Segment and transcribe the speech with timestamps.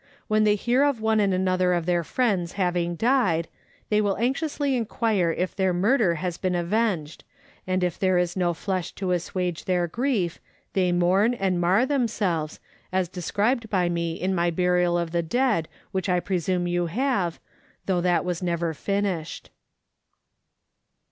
[0.27, 3.47] When they hear of one and another of their friends having died,
[3.89, 7.23] they will anxiously inquire if their murder has been avenged,
[7.67, 10.39] and if there is no flesh to assuage their grief
[10.73, 12.59] they mourn and mar themselves,
[12.91, 17.39] as described by me in my burial of the dead which I presume you have,
[17.85, 19.51] though that was never finished.